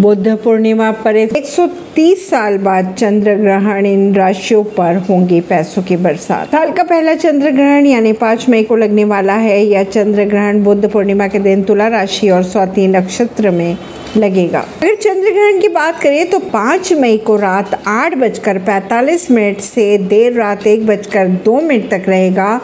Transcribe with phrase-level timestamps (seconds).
[0.00, 6.50] बुद्ध पूर्णिमा पर 130 साल बाद चंद्र ग्रहण इन राशियों पर होंगी पैसों की बरसात।
[6.52, 10.62] साल का पहला चंद्र ग्रहण यानी पाँच मई को लगने वाला है। यह चंद्र ग्रहण
[10.64, 13.76] बुद्ध पूर्णिमा के दिन तुला राशि और स्वाति नक्षत्र में
[14.16, 19.30] लगेगा। अगर चंद्र ग्रहण की बात करें तो पाँच मई को रात आठ बजकर पैतालीस
[19.30, 22.60] मिनट से देर रात एक बजकर दो मिनट तक रहेगा।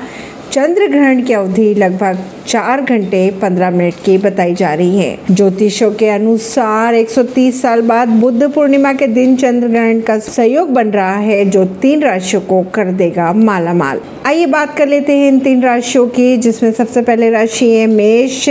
[0.57, 5.90] चंद्र ग्रहण की अवधि लगभग चार घंटे पंद्रह मिनट की बताई जा रही है। ज्योतिषों
[5.90, 11.16] के अनुसार 130 साल बाद बुद्ध पूर्णिमा के दिन चंद्र ग्रहण का सहयोग बन रहा
[11.16, 15.40] है, जो तीन राशियों को कर देगा माला माल आइए बात कर लेते हैं इन
[15.40, 18.49] तीन राशियों की, जिसमें सबसे पहले राशि है मेष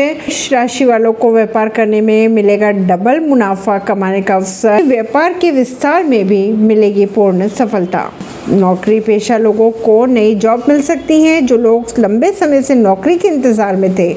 [0.53, 6.03] राशि वालों को व्यापार करने में मिलेगा डबल मुनाफा कमाने का अवसर। व्यापार के विस्तार
[6.03, 8.09] में भी मिलेगी पूर्ण सफलता।
[8.49, 13.17] नौकरी पेशा लोगों को नई जॉब मिल सकती हैं। जो लोग लंबे समय से नौकरी
[13.17, 14.15] के इंतज़ार में थे,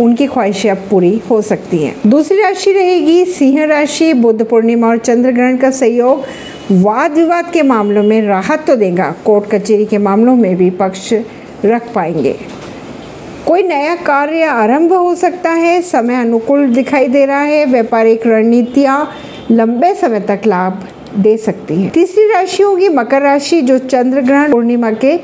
[0.00, 4.98] उनकी ख्वाहिशें अब पूरी हो सकती हैं। दूसरी राशि रहेगी सिंह राशि। बुद्ध पूर्णिमा और
[4.98, 6.24] चंद्र ग्रहण का सहयोग
[6.72, 11.12] वाद विवाद के मामलों में राहत तो देगा। कोर्ट कचहरी के मामलों में भी पक्ष
[11.64, 12.36] रख पाएँगे।
[13.46, 19.10] कोई नया कार्य आरंभ हो सकता है। समय अनुकूल दिखाई दे रहा है। व्यापारिक रणनीतियाँ
[19.50, 24.52] लंबे समय तक लाभ दे सकती है। तीसरी राशि होगी मकर राशि, जो चंद्र ग्रहण
[24.52, 25.16] पूर्णिमा के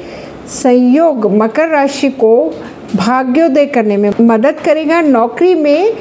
[0.49, 2.55] संयोग मकर राशि को
[2.97, 5.93] भाग्योदय करने में मदद करेगा। नौकरी में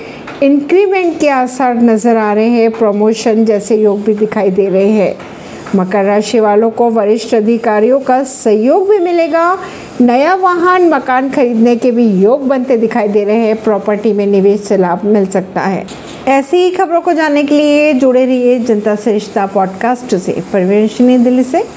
[0.43, 5.15] इंक्रीमेंट के आसार नज़र आ रहे हैं। प्रमोशन जैसे योग भी दिखाई दे रहे हैं।
[5.75, 9.57] मकर राशि वालों को वरिष्ठ अधिकारियों का सहयोग भी मिलेगा।
[10.01, 14.61] नया वाहन, मकान खरीदने के भी योग बनते दिखाई दे रहे हैं। प्रॉपर्टी में निवेश
[14.61, 15.85] से लाभ मिल सकता है।
[16.27, 21.23] ऐसी ही खबरों को जानने के लिए जुड़े रहिए जनता सरिश्ता रिश्ता पॉडकास्ट से। परवीन
[21.23, 21.67] दिल्ली से।